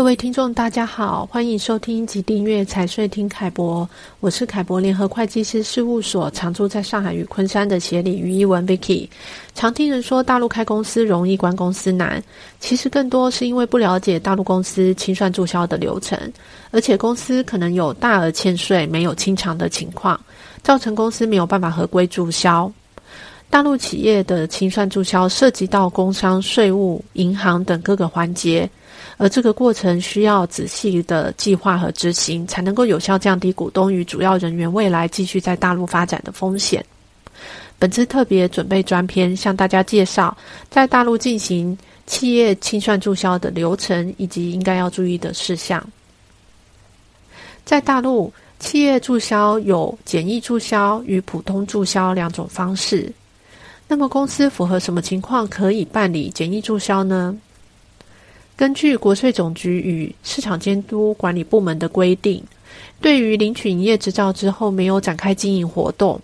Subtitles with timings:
[0.00, 3.86] 各位听众，大家好，欢迎收听及订阅财税听凯博，
[4.20, 9.06] 我是凯博联合会计师事务所常驻在上海与昆山的协理于一文 Vicky。
[9.54, 12.20] 常听人说大陆开公司容易，关公司难，
[12.60, 16.18] 其实更多是因为不了解大陆公司清算注销的流程，
[16.70, 20.18] 而且公司可能有大额欠税没有清偿的情况，
[20.62, 22.72] 造成公司没有办法合规注销。
[23.50, 28.70] 大陆企业的清算注销涉及到工商、税务、银行等各个环节。
[29.16, 36.82] 而这个过程需要仔细的计划和执行，才能够有效降低股东与主要人员未来继续在大陆发展的风险。
[37.78, 40.34] 本次特别准备专篇，向大家介绍
[40.70, 45.84] 在大陆进行企业清算注销的流程以及应该要注意的事项。
[47.64, 53.12] 在大陆，企业注销有简易注销与普通注销两种方式。
[53.90, 57.36] 那么，公司符合什么情况可以办理简易注销呢？
[58.54, 62.40] 根据国税总局与市场监督管理部门的规定，
[63.00, 66.20] 对于领取营业执照之后没有展开经营活动、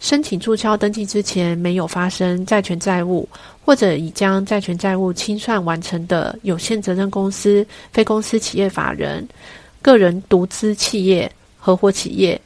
[0.00, 3.28] 申请注销登记之前没有发生债权债务，
[3.64, 9.26] 或者已将债权债务清算完成的有限责任公司、非公司企业法人、
[9.80, 12.40] 个人独资企业、合伙企业，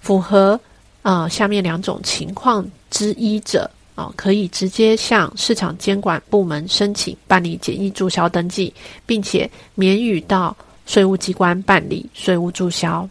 [0.00, 0.58] 符合
[1.02, 3.68] 啊、下面两种情况之一者。
[4.16, 8.72] 可以直接向市场监管部门申请办理简易注销登记，
[9.04, 10.56] 并且免予到
[10.86, 13.08] 税务机关办理税务注销。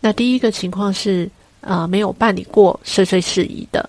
[0.00, 1.28] 那第一个情况是，
[1.60, 3.82] 呃，没有办理过涉税事宜的；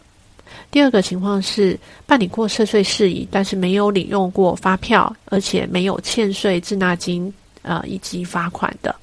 [0.71, 8.93] 第二个情况是办理过涉税事宜，但是没有领用过发票，而且没有欠税滞纳金，呃，以及罚款的。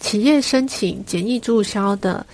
[0.00, 2.24] 企业申请简易注销的。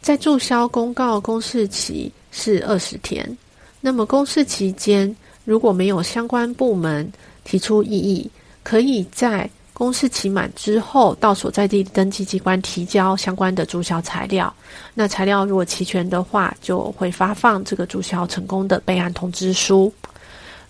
[0.00, 3.36] 在注销公告公示期是二十天，
[3.80, 7.10] 那么公示期间如果没有相关部门
[7.44, 8.30] 提出异议，
[8.62, 14.52] 可以在公示期满之后到所在地登记机关提交相关的注销材料。
[14.92, 19.92] 那材料如果齐全的话，就会发放这个注销成功的备案通知书。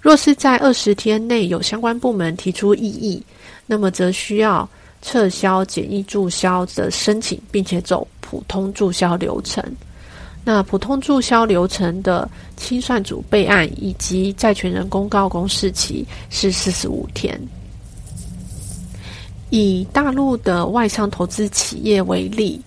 [0.00, 3.22] 若是在二十天内有相关部门提出异议，
[3.66, 4.68] 那么则需要
[5.00, 9.64] 撤销简易注销的申请，并且走普通注销流程。
[10.44, 12.28] 那普通注销流程的
[12.58, 17.40] 清算组备案以及债权人公告公示期是四十五天。
[19.48, 22.60] 以大陆的外商投资企业为例，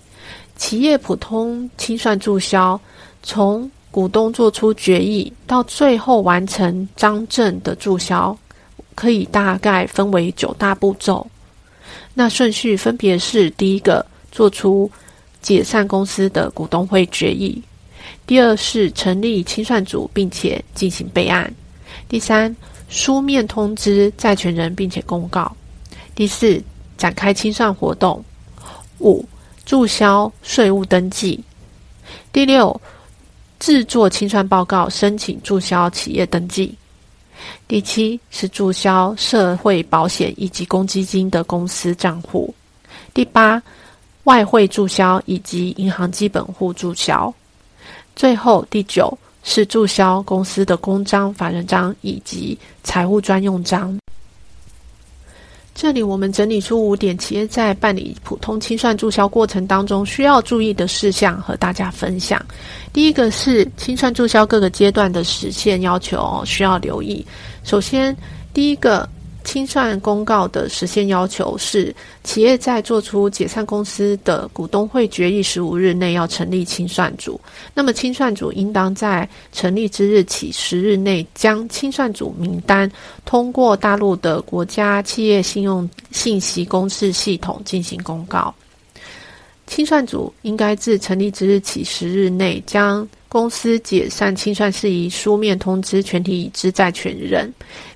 [0.56, 2.80] 企业普通清算注销，
[3.22, 8.36] 从股东做出决议到最后完成章证的注销，
[8.96, 11.24] 可以大概分为九大步骤。
[12.14, 14.90] 那顺序分别是：第一个，做出
[15.42, 17.60] 解散公司的股东会决议；
[18.26, 21.46] 第二是成立清算组，并且进行备案；
[22.08, 22.54] 第三，
[22.88, 25.52] 书面通知债权人，并且公告；
[26.14, 26.62] 第四，
[26.96, 28.22] 展开清算活动；
[29.00, 29.24] 五，
[29.66, 31.38] 注销税务登记；
[32.32, 32.80] 第六，
[33.58, 36.74] 制作清算报告，申请注销企业登记。
[37.66, 42.54] 第七是注销社会保险以及公积金的公司账户。
[43.12, 43.60] 第八，
[44.24, 47.32] 外汇注销以及银行基本户注销。
[48.14, 53.98] 最后第九是注销公司的公章、法人章以及财务专用章。
[55.74, 62.44] 这里我们整理出五点企业在办理普通清算注销过程当中需要注意的事项和大家分享。
[62.92, 67.26] 第一个是清算注销各个阶段的时限要求需要留意。
[67.64, 68.16] 首先，
[68.52, 69.08] 第一个。
[69.44, 71.94] 清算公告的时限要求是，
[72.24, 77.40] 企业在做出解散公司的股东会决议十五日内要成立清算组。
[77.74, 82.90] 那么，清算组应当在成立之日起十日内，将清算组名单
[83.24, 88.54] 通过大陆的国家企业信用信息公示系统进行公告。
[89.66, 97.50] 清算组应该自成立之日起十日内，将公司解散清算事宜书面通知全体已知债权人。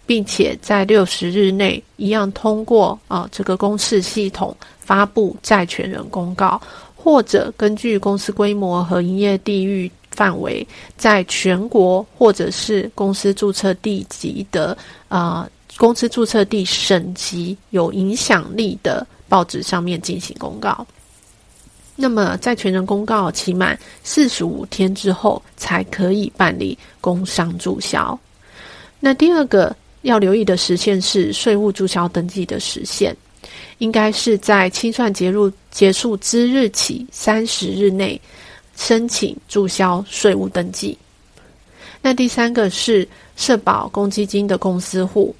[0.07, 6.63] 并且在六十日内一样通过啊这个公示系统发布债权人公告，
[6.95, 10.65] 或者根据公司规模和营业地域范围，
[10.97, 14.79] 在全国或者是公司注册地级的
[15.09, 20.87] 啊公司注册地省级有影响力的报纸上面进行公告。
[21.97, 28.19] 那么债权人公告期满四十五天之后，才可以办理工商注销。
[29.01, 29.75] 那第二个。
[30.03, 33.17] 要留意的时限是税务注销登记的时限，
[33.79, 38.21] 应该是在清算结入结束之日起三十日内
[38.77, 40.97] 申请注销税务登记。
[42.01, 45.35] 那第三个是社保公积金的公司户，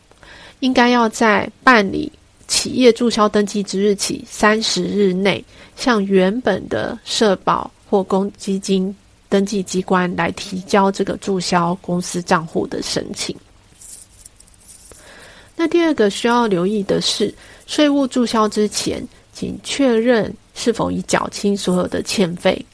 [0.59, 2.11] 应该要在办理
[2.49, 5.45] 企业注销登记之日起三十日内，
[5.77, 8.95] 向原本的社保或公积金
[9.29, 13.35] 登记机关来提交这个注销公司账户的申请。
[15.57, 17.35] 那第二个需要留意的是，
[17.67, 19.03] 税务注销之前，
[19.33, 22.65] 请确认是否已缴清所有的欠费。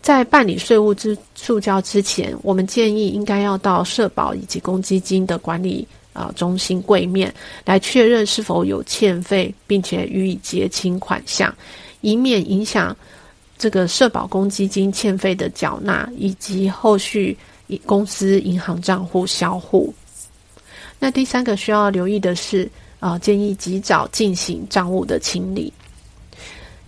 [0.00, 5.86] 在办理税务之注销之前，我们建议应该要到社保以及公积金的管理
[6.18, 7.32] 啊、中心柜面
[7.64, 11.54] 来确认是否有欠费，并且予以结清款项，
[12.00, 12.96] 以免影响
[13.56, 17.36] 这个社保公积金欠费的缴纳以及后续
[17.86, 19.94] 公司银行账户销户。
[20.98, 22.68] 那第三个需要留意的是
[22.98, 25.72] 啊、建议及早进行账务的清理。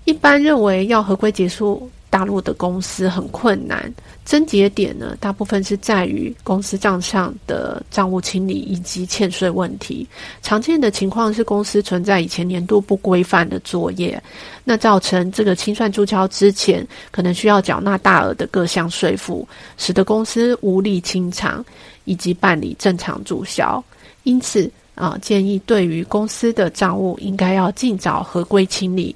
[0.04, 1.88] 一般认为要合规结束。
[2.10, 3.90] 大陆的公司很困难，
[4.24, 10.06] 症结点呢，大部分是在于公司账上的账务清理以及欠税问题。
[10.42, 14.20] 常见的情况是公司存在以前年度不规范的作业，
[14.64, 19.46] 那造成这个清算注销之前，可能需要缴纳大额的各项税负，
[19.78, 21.64] 使得公司无力清偿
[22.04, 23.82] 以及办理正常注销。
[24.24, 29.14] 因此啊，建议对于公司的账务应该要尽早合规清理。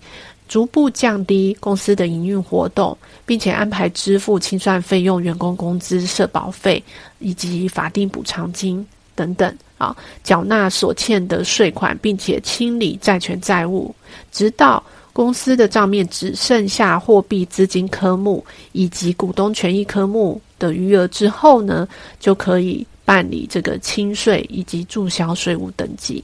[0.54, 2.96] 逐步降低公司的营运活动，
[3.26, 6.80] 并且安排支付清算费用、员工工资、社保费
[7.18, 8.86] 以及法定补偿金
[9.16, 13.92] 等等啊，缴纳所欠的税款，并且清理债权债务，
[14.30, 14.80] 直到
[15.12, 21.88] 公司的账面只剩下货币资金科目以及股东权益科目的余额之后呢，
[22.20, 26.22] 就可以办理这个清税以及注销税务登记。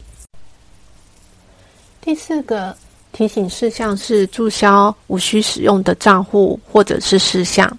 [2.00, 2.72] 第四个。
[3.12, 7.70] 提醒事项是注销无需使用的账户或者是事项。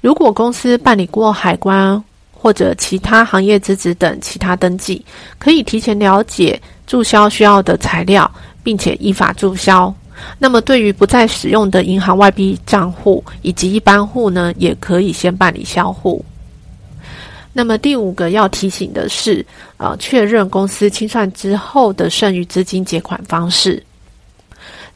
[0.00, 2.02] 如果公司办理过海关
[2.32, 5.04] 或者其他行业资质等其他登记，
[5.38, 8.30] 可以提前了解注销需要的材料，
[8.62, 9.94] 并且依法注销。
[10.38, 16.24] 那么，对于不再使用的银行外币账户以及一般户呢，也可以先办理销户。
[17.52, 19.44] 那么第五个要提醒的是，
[19.76, 23.82] 呃，确认公司清算之后的剩余资金结款方式。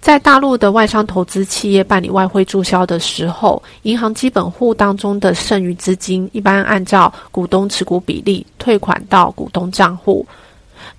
[0.01, 10.27] 在大陆的外商投资企业办理外汇注销的时候，银行基本户当中的剩余资金一般按照股东持股比例退款到股东账户。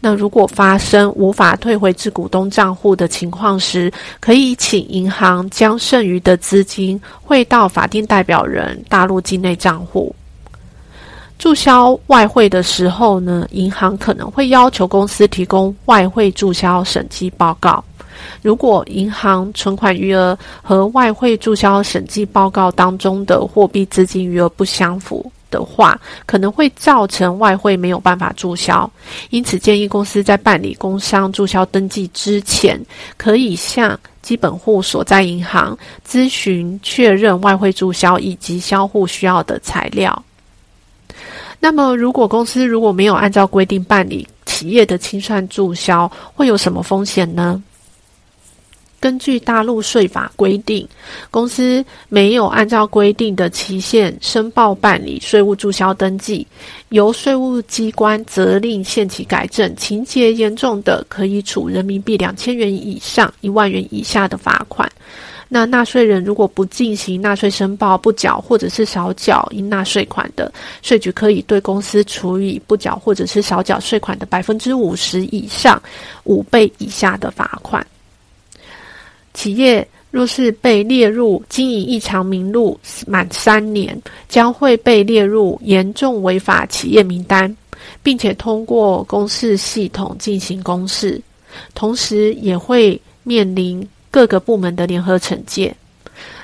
[0.01, 10.13] 那如果发生无法退回至股东账户的情况时，可以请银行将剩余的资金汇到法定代表人大陆境内账户。
[11.39, 17.83] 注销外汇的时候呢，银行可能会要求公司提供外汇注销审计报告。
[18.41, 28.89] 如果银行存款余额和外汇注销审计报告当中的货币资金余额不相符的话，可能会造成外汇没有办法注销。
[29.29, 32.77] 因此，建议公司在办理工商注销登记之前，
[33.15, 40.21] 可以向基本户所在银行咨询确认外汇注销以及销户需要的材料。
[41.59, 47.61] 那么，如果公司如果没有按照规定办理企业的清算注销，会有什么风险呢？
[49.01, 50.85] 根据大陆税法规定，
[51.31, 56.45] 公司没有按照规定的期限申报办理税务注销登记，
[56.89, 64.89] 由税务机关责令限期改正，情节严重的，可以处人民币两千元以上一万元以下的罚款。
[65.51, 70.53] 那纳税人如果不进行纳税申报、不缴或者是少缴应纳税款的，
[70.83, 75.81] 税局可以对公司处以不缴或者是少缴税款的百分之五十以上
[76.25, 77.85] 五倍以下的罚款。
[79.33, 87.55] 企业若是被列入经营异常名录满三年，将会被列入严重违法企业名单，
[88.03, 91.19] 并且通过公示系统进行公示，
[91.73, 95.75] 同时也会面临各个部门的联合惩戒。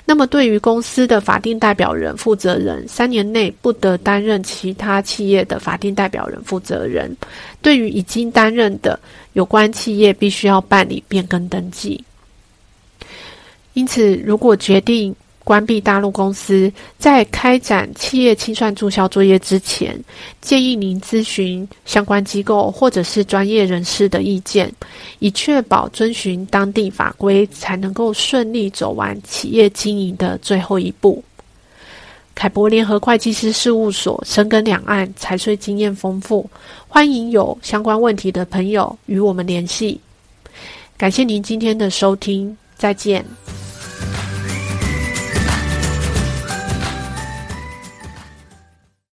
[0.07, 7.15] 那么，对于公司的法定代表人负责人，三年内不得担任其他企业的法定代表人负责人。
[7.62, 9.00] 对于已经担任的
[9.34, 12.03] 有关企业，必须要办理变更登记。
[13.74, 15.13] 因此，如果决定
[15.45, 19.97] 关闭大陆公司，在开展企业清算注销作业之前，
[20.41, 24.69] 建议您咨询相关机构或者是专业人士的意见，
[25.19, 31.23] 以确保遵循当地法规，才能够顺利走完企业经营的最后一步。
[32.33, 36.49] 凯博联合会计师事务所深耕两岸财税经验丰富，
[36.87, 40.01] 欢迎有相关问题的朋友与我们联系。
[40.97, 43.23] 感谢您今天的收听，再见。